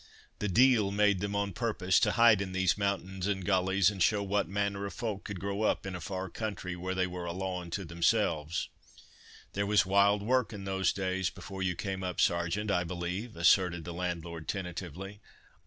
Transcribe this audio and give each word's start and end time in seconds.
the 0.39 0.47
de'il 0.49 0.89
made 0.89 1.19
them 1.19 1.35
on 1.35 1.53
purpose 1.53 1.99
to 1.99 2.13
hide 2.13 2.41
in 2.41 2.53
these 2.53 2.75
mountains 2.75 3.27
and 3.27 3.45
gullies, 3.45 3.91
and 3.91 4.01
show 4.01 4.23
what 4.23 4.47
manner 4.47 4.83
of 4.87 4.95
folk 4.95 5.23
could 5.23 5.39
grow 5.39 5.61
up 5.61 5.85
in 5.85 5.93
a 5.95 6.01
far 6.01 6.27
country, 6.27 6.75
where 6.75 6.95
they 6.95 7.05
were 7.05 7.25
a 7.25 7.31
law 7.31 7.61
unto 7.61 7.85
themselves." 7.85 8.67
"There 9.53 9.67
was 9.67 9.85
wild 9.85 10.23
work 10.23 10.53
in 10.53 10.63
those 10.63 10.91
days 10.91 11.29
before 11.29 11.61
you 11.61 11.75
came 11.75 12.03
up, 12.03 12.19
Sergeant, 12.19 12.71
I 12.71 12.83
believe!" 12.83 13.35
asserted 13.35 13.83
the 13.83 13.93
landlord, 13.93 14.47
tentatively. 14.47 15.21